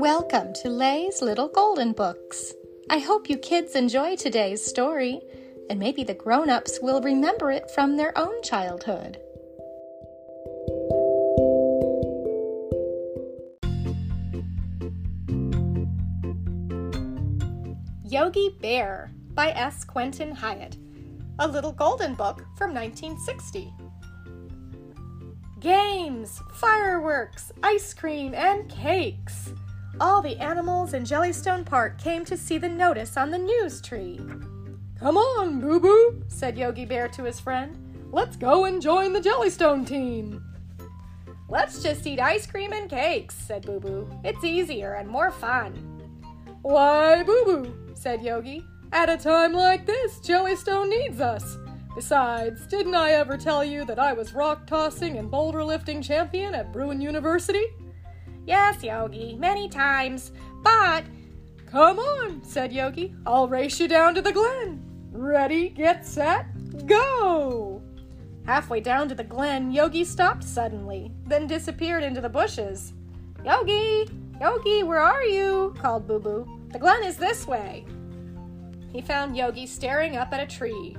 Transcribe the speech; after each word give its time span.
Welcome 0.00 0.54
to 0.62 0.70
Lay's 0.70 1.20
Little 1.20 1.48
Golden 1.48 1.92
Books. 1.92 2.54
I 2.88 3.00
hope 3.00 3.28
you 3.28 3.36
kids 3.36 3.76
enjoy 3.76 4.16
today's 4.16 4.64
story, 4.64 5.20
and 5.68 5.78
maybe 5.78 6.04
the 6.04 6.14
grown 6.14 6.48
ups 6.48 6.78
will 6.80 7.02
remember 7.02 7.50
it 7.50 7.70
from 7.72 7.98
their 7.98 8.16
own 8.16 8.42
childhood. 8.42 9.18
Yogi 18.02 18.56
Bear 18.62 19.12
by 19.34 19.50
S. 19.50 19.84
Quentin 19.84 20.32
Hyatt, 20.34 20.78
a 21.40 21.46
little 21.46 21.72
golden 21.72 22.14
book 22.14 22.46
from 22.56 22.72
1960. 22.72 23.70
Games, 25.60 26.40
fireworks, 26.54 27.52
ice 27.62 27.92
cream, 27.92 28.32
and 28.32 28.66
cakes. 28.70 29.52
All 30.00 30.22
the 30.22 30.38
animals 30.38 30.94
in 30.94 31.02
Jellystone 31.02 31.66
Park 31.66 31.98
came 31.98 32.24
to 32.24 32.34
see 32.34 32.56
the 32.56 32.70
notice 32.70 33.18
on 33.18 33.30
the 33.30 33.36
news 33.36 33.82
tree. 33.82 34.18
Come 34.98 35.18
on, 35.18 35.60
Boo 35.60 35.78
Boo, 35.78 36.22
said 36.26 36.56
Yogi 36.56 36.86
Bear 36.86 37.06
to 37.08 37.24
his 37.24 37.38
friend. 37.38 37.76
Let's 38.10 38.34
go 38.34 38.64
and 38.64 38.80
join 38.80 39.12
the 39.12 39.20
Jellystone 39.20 39.86
team. 39.86 40.42
Let's 41.50 41.82
just 41.82 42.06
eat 42.06 42.18
ice 42.18 42.46
cream 42.46 42.72
and 42.72 42.88
cakes, 42.88 43.34
said 43.34 43.66
Boo 43.66 43.78
Boo. 43.78 44.08
It's 44.24 44.42
easier 44.42 44.94
and 44.94 45.06
more 45.06 45.30
fun. 45.30 45.74
Why, 46.62 47.22
Boo 47.22 47.42
Boo, 47.44 47.74
said 47.92 48.22
Yogi. 48.22 48.64
At 48.92 49.10
a 49.10 49.18
time 49.18 49.52
like 49.52 49.84
this, 49.84 50.18
Jellystone 50.20 50.88
needs 50.88 51.20
us. 51.20 51.58
Besides, 51.94 52.66
didn't 52.68 52.94
I 52.94 53.12
ever 53.12 53.36
tell 53.36 53.62
you 53.62 53.84
that 53.84 53.98
I 53.98 54.14
was 54.14 54.32
rock 54.32 54.66
tossing 54.66 55.18
and 55.18 55.30
boulder 55.30 55.62
lifting 55.62 56.00
champion 56.00 56.54
at 56.54 56.72
Bruin 56.72 57.02
University? 57.02 57.66
Yes, 58.46 58.82
Yogi, 58.82 59.36
many 59.36 59.68
times, 59.68 60.32
but. 60.62 61.04
Come 61.66 61.98
on, 61.98 62.42
said 62.42 62.72
Yogi. 62.72 63.14
I'll 63.26 63.48
race 63.48 63.78
you 63.78 63.86
down 63.86 64.14
to 64.16 64.22
the 64.22 64.32
glen. 64.32 64.82
Ready, 65.12 65.68
get 65.68 66.06
set, 66.06 66.46
go! 66.86 67.82
Halfway 68.46 68.80
down 68.80 69.08
to 69.08 69.14
the 69.14 69.24
glen, 69.24 69.70
Yogi 69.70 70.04
stopped 70.04 70.42
suddenly, 70.42 71.12
then 71.26 71.46
disappeared 71.46 72.02
into 72.02 72.20
the 72.20 72.28
bushes. 72.28 72.92
Yogi! 73.44 74.08
Yogi, 74.40 74.82
where 74.82 75.00
are 75.00 75.24
you? 75.24 75.74
called 75.78 76.06
Boo 76.06 76.18
Boo. 76.18 76.60
The 76.72 76.78
glen 76.78 77.04
is 77.04 77.16
this 77.16 77.46
way. 77.46 77.84
He 78.92 79.00
found 79.00 79.36
Yogi 79.36 79.66
staring 79.66 80.16
up 80.16 80.32
at 80.32 80.40
a 80.40 80.46
tree. 80.46 80.96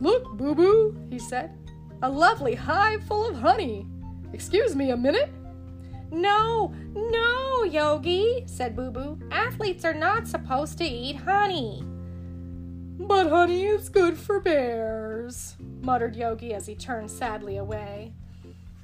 Look, 0.00 0.36
Boo 0.36 0.54
Boo, 0.54 0.96
he 1.10 1.18
said. 1.18 1.56
A 2.02 2.10
lovely 2.10 2.54
hive 2.54 3.02
full 3.04 3.26
of 3.26 3.36
honey. 3.36 3.86
Excuse 4.32 4.76
me 4.76 4.90
a 4.90 4.96
minute. 4.96 5.30
No, 6.10 6.72
no, 6.94 7.64
Yogi, 7.64 8.44
said 8.46 8.76
Boo 8.76 8.90
Boo. 8.90 9.18
Athletes 9.30 9.84
are 9.84 9.94
not 9.94 10.28
supposed 10.28 10.78
to 10.78 10.84
eat 10.84 11.16
honey. 11.16 11.82
But 12.98 13.28
honey 13.28 13.64
is 13.64 13.88
good 13.88 14.16
for 14.16 14.40
bears, 14.40 15.56
muttered 15.82 16.16
Yogi 16.16 16.54
as 16.54 16.66
he 16.66 16.74
turned 16.74 17.10
sadly 17.10 17.56
away. 17.56 18.12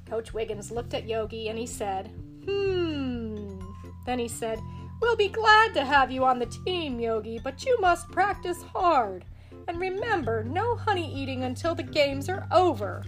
Coach 0.07 0.35
Wiggins 0.35 0.71
looked 0.71 0.95
at 0.95 1.09
Yogi 1.09 1.49
and 1.49 1.59
he 1.59 1.67
said, 1.67 2.11
Hmm. 2.45 3.61
Then 4.05 4.19
he 4.19 4.29
said, 4.29 4.61
We'll 5.01 5.17
be 5.17 5.29
glad 5.29 5.75
to 5.75 5.85
have 5.85 6.11
you 6.11 6.25
on 6.25 6.39
the 6.39 6.47
team, 6.47 7.01
Yogi, 7.01 7.41
but 7.43 7.65
you 7.65 7.81
must 7.81 8.11
practice 8.11 8.63
hard. 8.63 9.25
And 9.67 9.81
remember, 9.81 10.45
no 10.45 10.77
honey 10.77 11.13
eating 11.13 11.45
until 11.45 11.75
the 11.75 11.83
games 11.83 12.29
are 12.29 12.47
over. 12.53 13.03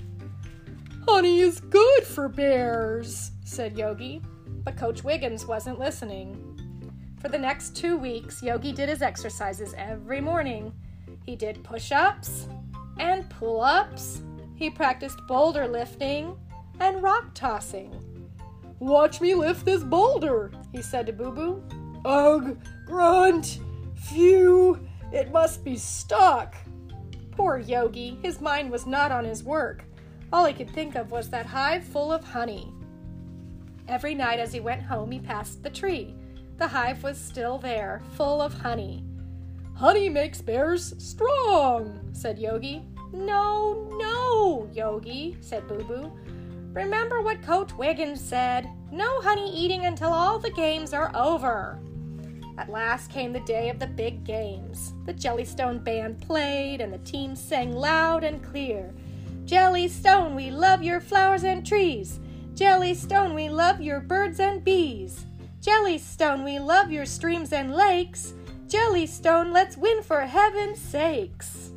Honey 1.07 1.41
is 1.41 1.61
good 1.61 2.05
for 2.05 2.29
bears, 2.29 3.33
said 3.45 3.77
Yogi, 3.77 4.23
but 4.65 4.77
Coach 4.77 5.05
Wiggins 5.05 5.45
wasn't 5.45 5.79
listening. 5.79 6.41
For 7.21 7.29
the 7.29 7.39
next 7.39 7.77
two 7.77 7.99
weeks, 7.99 8.43
Yogi 8.43 8.73
did 8.73 8.89
his 8.89 9.03
exercises 9.03 9.75
every 9.77 10.23
morning. 10.23 10.73
He 11.27 11.37
did 11.37 11.63
push 11.63 11.93
ups 11.93 12.49
and 12.99 13.29
pull 13.29 13.61
ups. 13.61 14.23
He 14.57 14.71
practiced 14.71 15.19
boulder 15.29 15.69
lifting 15.69 16.39
and 16.81 17.03
rock 17.03 17.35
tossing. 17.35 17.95
Watch 18.79 19.21
me 19.21 19.35
lift 19.35 19.67
this 19.67 19.85
boulder, 19.85 20.53
he 20.73 20.81
said 20.81 21.07
to 21.07 21.13
Boo 21.13 21.33
Boo. 21.33 21.63
Ugh, 22.07 22.59
grunt, 22.87 23.61
phew, 23.95 24.81
it 25.13 25.31
must 25.33 25.65
be 25.65 25.77
stuck. 25.77 26.55
Poor 27.31 27.59
Yogi, 27.59 28.19
his 28.23 28.41
mind 28.41 28.71
was 28.71 28.87
not 28.87 29.13
on 29.13 29.25
his 29.25 29.45
work. 29.45 29.85
All 30.35 30.47
he 30.47 30.53
could 30.53 30.71
think 30.71 30.97
of 30.97 31.13
was 31.13 31.31
that 31.31 31.47
hive 31.47 31.85
full 31.85 32.11
of 32.11 32.25
honey. 32.25 32.73
Every 33.87 34.17
night 34.17 34.41
as 34.41 34.53
he 34.53 34.59
went 34.59 34.83
home, 34.83 35.13
he 35.13 35.21
passed 35.21 35.63
the 35.63 35.71
tree. 35.71 36.13
The 36.57 36.67
hive 36.67 37.05
was 37.05 37.17
still 37.17 37.57
there, 37.57 38.03
full 38.17 38.43
of 38.43 38.53
honey. 38.53 39.05
Honey 39.77 40.09
makes 40.09 40.41
bears 40.41 40.93
strong, 40.99 42.01
said 42.11 42.37
Yogi. 42.37 42.83
No, 43.13 43.89
no, 43.97 44.69
Yogi, 44.75 45.37
said 45.41 45.69
Boo 45.69 45.85
Boo. 45.85 46.13
Remember 46.73 47.23
what 47.23 47.41
Coach 47.41 47.73
Wiggins 47.75 48.21
said 48.21 48.69
no 48.91 49.21
honey 49.21 49.57
eating 49.57 49.87
until 49.87 50.13
all 50.13 50.41
the 50.41 50.51
games 50.51 50.93
are 50.93 51.13
over. 51.15 51.79
At 52.59 52.71
last 52.71 53.09
came 53.09 53.33
the 53.33 53.39
day 53.41 53.71
of 53.71 53.79
the 53.79 53.87
big 53.87 54.25
games. 54.25 54.95
The 55.07 55.15
Jellystone 55.15 55.85
band 55.85 56.21
played, 56.21 56.81
and 56.81 56.93
the 56.93 56.99
team 56.99 57.37
sang 57.37 57.71
loud 57.71 58.25
and 58.25 58.43
clear. 58.43 58.93
Jellystone, 59.45 60.35
we 60.35 60.51
love 60.51 60.83
your 60.83 61.01
flowers 61.01 61.45
and 61.45 61.67
trees. 61.67 62.19
Jellystone, 62.55 63.35
we 63.35 63.49
love 63.49 63.81
your 63.81 64.01
birds 64.01 64.41
and 64.41 64.65
bees. 64.65 65.27
Jellystone, 65.61 66.45
we 66.45 66.59
love 66.59 66.91
your 66.91 67.05
streams 67.05 67.53
and 67.53 67.75
lakes. 67.75 68.33
Jellystone, 68.69 69.53
let's 69.53 69.77
win 69.77 70.03
for 70.03 70.23
heaven's 70.23 70.79
sakes. 70.79 71.73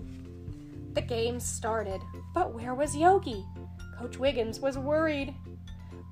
The 0.94 1.02
game 1.02 1.40
started, 1.40 2.02
but 2.34 2.54
where 2.54 2.74
was 2.74 2.96
Yogi? 2.96 3.46
Coach 4.00 4.18
Wiggins 4.18 4.60
was 4.60 4.78
worried. 4.78 5.36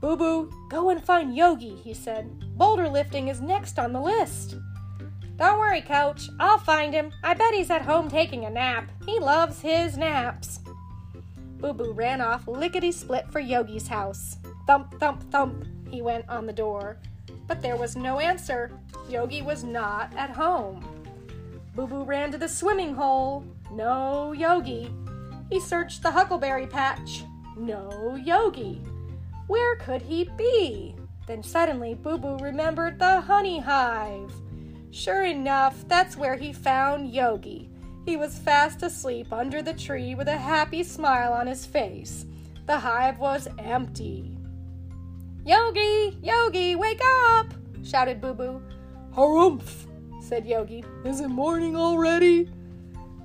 Boo 0.02 0.18
Boo, 0.18 0.52
go 0.70 0.90
and 0.90 1.04
find 1.04 1.36
Yogi, 1.36 1.76
he 1.76 1.94
said. 1.94 2.58
Boulder 2.58 2.90
lifting 2.90 3.30
is 3.30 3.40
next 3.40 3.80
on 3.80 3.94
the 3.94 4.02
list. 4.02 4.56
Don't 5.38 5.60
worry, 5.60 5.82
Coach. 5.82 6.30
I'll 6.40 6.58
find 6.58 6.94
him. 6.94 7.12
I 7.24 7.34
bet 7.34 7.54
he's 7.54 7.70
at 7.70 7.82
home 7.82 8.10
taking 8.10 8.46
a 8.46 8.50
nap. 8.50 8.90
He 9.06 9.20
loves 9.20 9.62
his 9.62 9.98
naps. 9.98 10.55
Boo 11.66 11.74
Boo 11.74 11.94
ran 11.94 12.22
off 12.22 12.48
lickety 12.48 12.92
split 12.92 13.26
for 13.32 13.40
Yogi's 13.40 13.88
house. 13.88 14.38
Thump, 14.68 15.00
thump, 15.00 15.32
thump, 15.32 15.66
he 15.90 16.00
went 16.00 16.30
on 16.30 16.46
the 16.46 16.54
door. 16.54 17.00
But 17.48 17.64
there 17.64 17.76
was 17.76 17.96
no 17.96 18.20
answer. 18.20 18.70
Yogi 19.10 19.42
was 19.42 19.64
not 19.64 20.16
at 20.16 20.30
home. 20.30 20.86
Boo 21.74 21.88
Boo 21.88 22.04
ran 22.04 22.32
to 22.32 22.38
the 22.38 22.48
swimming 22.48 22.94
hole. 22.94 23.44
No 23.72 24.32
Yogi. 24.32 24.94
He 25.50 25.60
searched 25.60 26.04
the 26.04 26.12
huckleberry 26.12 26.68
patch. 26.68 27.24
No 27.58 28.16
Yogi. 28.16 28.84
Where 29.48 29.76
could 29.78 30.04
he 30.04 30.30
be? 30.38 30.96
Then 31.26 31.42
suddenly 31.42 31.96
Boo 31.96 32.20
Boo 32.20 32.38
remembered 32.38 33.00
the 33.00 33.22
honey 33.22 33.58
hive. 33.58 34.32
Sure 34.92 35.24
enough, 35.24 35.84
that's 35.88 36.16
where 36.16 36.36
he 36.36 36.54
found 36.54 37.10
Yogi. 37.10 37.72
He 38.06 38.18
was 38.18 38.38
fast 38.38 38.84
asleep 38.84 39.34
under 39.34 39.64
the 39.64 39.74
tree 39.74 40.14
with 40.14 40.28
a 40.28 40.38
happy 40.38 40.84
smile 40.84 41.34
on 41.34 41.48
his 41.48 41.66
face. 41.66 42.26
The 42.68 42.78
hive 42.78 43.18
was 43.18 43.48
empty. 43.58 44.38
Yogi! 45.44 46.18
Yogi, 46.22 46.76
wake 46.76 47.02
up! 47.30 47.54
shouted 47.84 48.22
Boo 48.22 48.34
Boo. 48.34 48.62
Harumph! 49.16 49.88
said 50.22 50.46
Yogi. 50.46 50.84
Is 51.04 51.20
it 51.20 51.30
morning 51.30 51.76
already? 51.76 52.50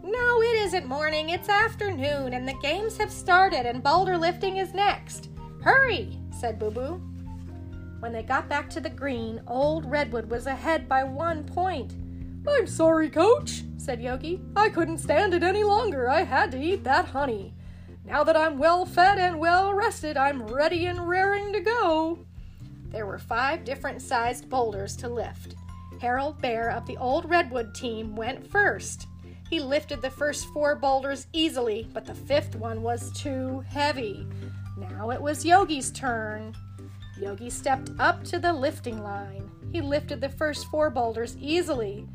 No, 0.03 0.43
it 0.43 0.63
isn't 0.63 0.87
morning. 0.87 1.29
It's 1.29 1.49
afternoon, 1.49 2.33
and 2.33 2.49
the 2.49 2.55
games 2.63 2.97
have 2.97 3.11
started, 3.11 3.67
and 3.67 3.83
boulder 3.83 4.17
lifting 4.17 4.57
is 4.57 4.73
next. 4.73 5.29
Hurry, 5.63 6.19
said 6.39 6.59
Boo 6.59 6.71
Boo. 6.71 7.03
When 8.01 8.13
they 8.13 8.23
got 8.23 8.49
back 8.49 8.71
to 8.71 8.81
the 8.81 8.89
green, 8.89 9.43
old 9.47 9.85
Redwood 9.85 10.31
was 10.31 10.47
ahead 10.47 10.89
by 10.89 11.05
one 11.05 11.45
point. 11.45 11.95
I'm 12.49 12.67
sorry, 12.67 13.11
coach, 13.11 13.63
said 13.81 14.01
Yogi. 14.01 14.41
I 14.55 14.69
couldn't 14.69 14.99
stand 14.99 15.35
it 15.35 15.43
any 15.43 15.65
longer. 15.65 16.09
I 16.09 16.23
had 16.23 16.53
to 16.53 16.63
eat 16.63 16.85
that 16.85 17.07
honey. 17.07 17.55
Now 18.05 18.23
that 18.25 18.37
I'm 18.37 18.59
well 18.59 18.85
fed 18.85 19.19
and 19.19 19.39
well 19.39 19.73
rested, 19.73 20.17
I'm 20.17 20.43
ready 20.43 20.87
and 20.87 21.09
raring 21.09 21.53
to 21.53 21.61
go. 21.61 22.19
There 22.89 23.07
were 23.07 23.19
five 23.19 23.65
different 23.65 24.03
sized 24.03 24.49
boulders 24.49 24.97
to 24.97 25.09
lift. 25.09 25.55
Harold 26.01 26.41
Bear 26.41 26.71
of 26.71 26.87
the 26.87 26.97
old 26.97 27.29
Redwood 27.29 27.75
team 27.75 28.17
went 28.17 28.51
first. 28.51 29.07
He 29.49 29.61
lifted 29.61 30.01
the 30.03 30.11
first 30.11 30.47
four 30.49 30.77
boulders 30.77 31.27
easily, 31.33 31.89
but 31.93 32.07
the 32.07 32.15
fifth 32.15 32.57
one 32.57 32.83
was 32.83 33.13
too 33.13 33.65
heavy. 33.69 34.27
Now 34.77 35.11
it 35.11 35.21
was 35.21 35.45
Yogi's 35.45 35.91
turn. 35.91 36.55
Yogi 37.21 37.51
stepped 37.51 37.91
up 37.99 38.25
to 38.25 38.39
the 38.39 38.53
lifting 38.53 39.03
line. 39.03 39.51
He 39.73 39.81
lifted 39.81 40.21
the 40.21 40.29
first 40.29 40.67
four 40.67 40.91
boulders 40.91 41.37
easily. 41.39 42.07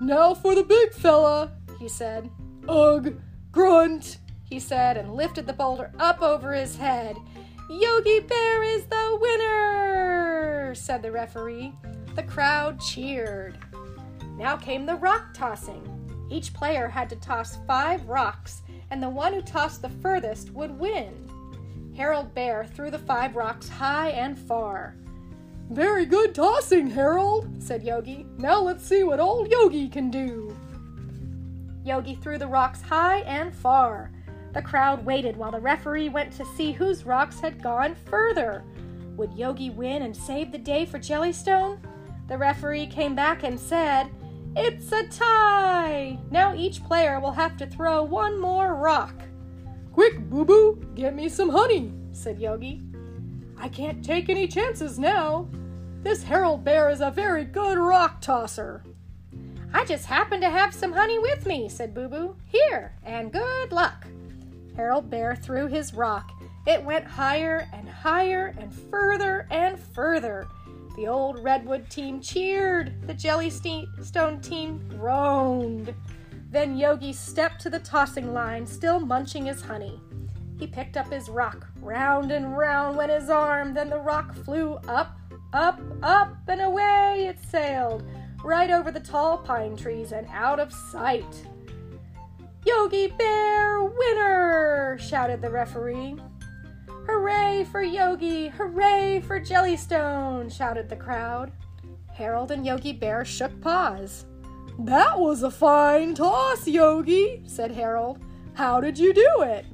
Now 0.00 0.34
for 0.34 0.54
the 0.54 0.64
big 0.64 0.92
fella, 0.92 1.52
he 1.78 1.88
said. 1.88 2.30
Ugh, 2.68 3.20
grunt, 3.52 4.18
he 4.42 4.58
said, 4.58 4.96
and 4.96 5.14
lifted 5.14 5.46
the 5.46 5.52
boulder 5.52 5.92
up 5.98 6.22
over 6.22 6.52
his 6.52 6.76
head. 6.76 7.16
Yogi 7.70 8.20
Bear 8.20 8.62
is 8.62 8.84
the 8.86 9.18
winner! 9.20 10.74
said 10.74 11.02
the 11.02 11.12
referee. 11.12 11.72
The 12.14 12.22
crowd 12.22 12.80
cheered. 12.80 13.58
Now 14.36 14.56
came 14.56 14.84
the 14.86 14.96
rock 14.96 15.32
tossing. 15.32 15.90
Each 16.30 16.52
player 16.52 16.88
had 16.88 17.08
to 17.10 17.16
toss 17.16 17.58
five 17.66 18.08
rocks, 18.08 18.62
and 18.90 19.02
the 19.02 19.08
one 19.08 19.32
who 19.32 19.42
tossed 19.42 19.82
the 19.82 19.88
furthest 19.88 20.50
would 20.50 20.78
win. 20.78 21.30
Harold 21.96 22.34
Bear 22.34 22.66
threw 22.66 22.90
the 22.90 22.98
five 22.98 23.36
rocks 23.36 23.68
high 23.68 24.10
and 24.10 24.38
far. 24.38 24.96
Very 25.70 26.04
good 26.04 26.34
tossing, 26.34 26.90
Harold, 26.90 27.48
said 27.62 27.82
Yogi. 27.82 28.26
Now 28.36 28.60
let's 28.60 28.86
see 28.86 29.02
what 29.02 29.18
old 29.18 29.50
Yogi 29.50 29.88
can 29.88 30.10
do. 30.10 30.54
Yogi 31.84 32.14
threw 32.16 32.38
the 32.38 32.46
rocks 32.46 32.82
high 32.82 33.20
and 33.20 33.54
far. 33.54 34.10
The 34.52 34.62
crowd 34.62 35.04
waited 35.04 35.36
while 35.36 35.50
the 35.50 35.60
referee 35.60 36.10
went 36.10 36.32
to 36.34 36.44
see 36.56 36.72
whose 36.72 37.04
rocks 37.04 37.40
had 37.40 37.62
gone 37.62 37.94
further. 37.94 38.62
Would 39.16 39.32
Yogi 39.32 39.70
win 39.70 40.02
and 40.02 40.16
save 40.16 40.52
the 40.52 40.58
day 40.58 40.84
for 40.84 40.98
Jellystone? 40.98 41.78
The 42.28 42.38
referee 42.38 42.86
came 42.86 43.14
back 43.14 43.42
and 43.42 43.58
said, 43.58 44.10
It's 44.56 44.92
a 44.92 45.06
tie! 45.08 46.18
Now 46.30 46.54
each 46.54 46.84
player 46.84 47.20
will 47.20 47.32
have 47.32 47.56
to 47.56 47.66
throw 47.66 48.02
one 48.02 48.40
more 48.40 48.74
rock. 48.74 49.14
Quick, 49.92 50.18
Boo 50.28 50.44
Boo, 50.44 50.84
get 50.94 51.14
me 51.14 51.28
some 51.28 51.48
honey, 51.48 51.92
said 52.12 52.40
Yogi. 52.40 52.82
I 53.58 53.68
can't 53.68 54.04
take 54.04 54.28
any 54.28 54.46
chances 54.46 54.98
now. 54.98 55.48
This 56.02 56.22
Harold 56.22 56.64
Bear 56.64 56.90
is 56.90 57.00
a 57.00 57.10
very 57.10 57.44
good 57.44 57.78
rock 57.78 58.20
tosser. 58.20 58.84
I 59.72 59.84
just 59.84 60.06
happen 60.06 60.40
to 60.40 60.50
have 60.50 60.74
some 60.74 60.92
honey 60.92 61.18
with 61.18 61.46
me, 61.46 61.68
said 61.68 61.94
Boo 61.94 62.08
Boo. 62.08 62.36
Here, 62.46 62.94
and 63.02 63.32
good 63.32 63.72
luck. 63.72 64.06
Harold 64.76 65.10
Bear 65.10 65.34
threw 65.34 65.66
his 65.66 65.94
rock. 65.94 66.30
It 66.66 66.84
went 66.84 67.06
higher 67.06 67.68
and 67.72 67.88
higher 67.88 68.54
and 68.58 68.72
further 68.72 69.46
and 69.50 69.78
further. 69.78 70.46
The 70.96 71.08
old 71.08 71.42
Redwood 71.42 71.90
team 71.90 72.20
cheered. 72.20 73.06
The 73.06 73.14
Jellystone 73.14 74.42
team 74.42 74.86
groaned. 74.88 75.94
Then 76.50 76.76
Yogi 76.76 77.12
stepped 77.12 77.60
to 77.62 77.70
the 77.70 77.80
tossing 77.80 78.32
line, 78.32 78.64
still 78.64 79.00
munching 79.00 79.46
his 79.46 79.60
honey. 79.60 80.00
He 80.64 80.70
picked 80.70 80.96
up 80.96 81.12
his 81.12 81.28
rock. 81.28 81.66
Round 81.82 82.32
and 82.32 82.56
round 82.56 82.96
went 82.96 83.12
his 83.12 83.28
arm. 83.28 83.74
Then 83.74 83.90
the 83.90 83.98
rock 83.98 84.32
flew 84.32 84.76
up, 84.88 85.18
up, 85.52 85.78
up, 86.02 86.38
and 86.48 86.62
away 86.62 87.26
it 87.28 87.38
sailed, 87.50 88.02
right 88.42 88.70
over 88.70 88.90
the 88.90 88.98
tall 88.98 89.36
pine 89.36 89.76
trees 89.76 90.12
and 90.12 90.26
out 90.32 90.58
of 90.58 90.72
sight. 90.72 91.46
Yogi 92.64 93.08
Bear, 93.08 93.84
winner! 93.84 94.96
shouted 94.98 95.42
the 95.42 95.50
referee. 95.50 96.16
Hooray 96.88 97.66
for 97.70 97.82
Yogi! 97.82 98.48
Hooray 98.48 99.20
for 99.20 99.38
Jellystone! 99.38 100.50
shouted 100.50 100.88
the 100.88 100.96
crowd. 100.96 101.52
Harold 102.14 102.50
and 102.50 102.64
Yogi 102.64 102.94
Bear 102.94 103.26
shook 103.26 103.60
paws. 103.60 104.24
That 104.78 105.20
was 105.20 105.42
a 105.42 105.50
fine 105.50 106.14
toss, 106.14 106.66
Yogi, 106.66 107.42
said 107.44 107.72
Harold. 107.72 108.18
How 108.54 108.80
did 108.80 108.98
you 108.98 109.12
do 109.12 109.42
it? 109.42 109.66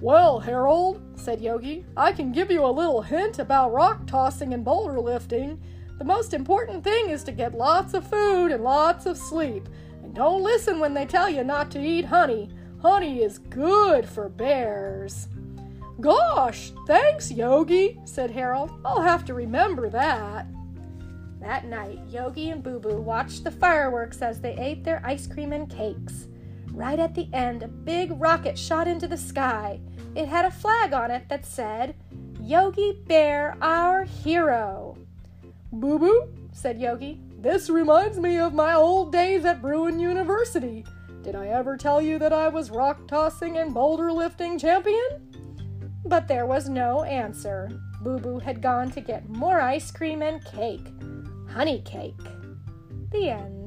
Well, 0.00 0.38
Harold, 0.38 1.02
said 1.16 1.40
Yogi, 1.40 1.84
I 1.96 2.12
can 2.12 2.30
give 2.30 2.52
you 2.52 2.64
a 2.64 2.70
little 2.70 3.02
hint 3.02 3.40
about 3.40 3.72
rock 3.72 4.06
tossing 4.06 4.54
and 4.54 4.64
boulder 4.64 5.00
lifting. 5.00 5.60
The 5.98 6.04
most 6.04 6.32
important 6.32 6.84
thing 6.84 7.10
is 7.10 7.24
to 7.24 7.32
get 7.32 7.56
lots 7.56 7.94
of 7.94 8.08
food 8.08 8.52
and 8.52 8.62
lots 8.62 9.06
of 9.06 9.18
sleep. 9.18 9.68
And 10.04 10.14
don't 10.14 10.44
listen 10.44 10.78
when 10.78 10.94
they 10.94 11.04
tell 11.04 11.28
you 11.28 11.42
not 11.42 11.72
to 11.72 11.84
eat 11.84 12.04
honey. 12.04 12.48
Honey 12.80 13.22
is 13.24 13.38
good 13.38 14.08
for 14.08 14.28
bears. 14.28 15.26
Gosh, 16.00 16.70
thanks, 16.86 17.32
Yogi, 17.32 17.98
said 18.04 18.30
Harold. 18.30 18.70
I'll 18.84 19.02
have 19.02 19.24
to 19.24 19.34
remember 19.34 19.90
that. 19.90 20.46
That 21.40 21.66
night, 21.66 21.98
Yogi 22.08 22.50
and 22.50 22.62
Boo 22.62 22.78
Boo 22.78 23.00
watched 23.00 23.42
the 23.42 23.50
fireworks 23.50 24.22
as 24.22 24.40
they 24.40 24.56
ate 24.56 24.84
their 24.84 25.02
ice 25.04 25.26
cream 25.26 25.52
and 25.52 25.68
cakes. 25.68 26.27
Right 26.78 27.00
at 27.00 27.16
the 27.16 27.28
end, 27.32 27.64
a 27.64 27.68
big 27.68 28.12
rocket 28.20 28.56
shot 28.56 28.86
into 28.86 29.08
the 29.08 29.16
sky. 29.16 29.80
It 30.14 30.28
had 30.28 30.44
a 30.44 30.50
flag 30.52 30.92
on 30.92 31.10
it 31.10 31.28
that 31.28 31.44
said, 31.44 31.96
Yogi 32.40 33.02
Bear, 33.08 33.56
our 33.60 34.04
hero. 34.04 34.96
Boo 35.72 35.98
Boo, 35.98 36.28
said 36.52 36.80
Yogi, 36.80 37.20
this 37.36 37.68
reminds 37.68 38.20
me 38.20 38.38
of 38.38 38.54
my 38.54 38.74
old 38.74 39.10
days 39.10 39.44
at 39.44 39.60
Bruin 39.60 39.98
University. 39.98 40.86
Did 41.24 41.34
I 41.34 41.48
ever 41.48 41.76
tell 41.76 42.00
you 42.00 42.16
that 42.20 42.32
I 42.32 42.46
was 42.46 42.70
rock 42.70 43.08
tossing 43.08 43.58
and 43.58 43.74
boulder 43.74 44.12
lifting 44.12 44.56
champion? 44.56 45.32
But 46.04 46.28
there 46.28 46.46
was 46.46 46.68
no 46.68 47.02
answer. 47.02 47.72
Boo 48.02 48.20
Boo 48.20 48.38
had 48.38 48.62
gone 48.62 48.92
to 48.92 49.00
get 49.00 49.28
more 49.28 49.60
ice 49.60 49.90
cream 49.90 50.22
and 50.22 50.44
cake. 50.44 50.86
Honey 51.50 51.82
cake. 51.84 52.14
The 53.10 53.30
end. 53.30 53.57